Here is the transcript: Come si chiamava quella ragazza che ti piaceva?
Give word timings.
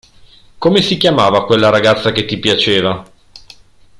Come 0.57 0.81
si 0.81 0.97
chiamava 0.97 1.45
quella 1.45 1.69
ragazza 1.69 2.11
che 2.11 2.25
ti 2.25 2.39
piaceva? 2.39 3.05